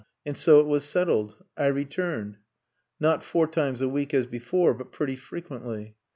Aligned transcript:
_"And 0.25 0.35
so 0.35 0.59
it 0.59 0.65
was 0.65 0.83
settled. 0.83 1.35
I 1.55 1.67
returned 1.67 2.37
not 2.99 3.23
four 3.23 3.45
times 3.45 3.81
a 3.81 3.87
week 3.87 4.15
as 4.15 4.25
before, 4.25 4.73
but 4.73 4.91
pretty 4.91 5.15
frequently. 5.15 5.95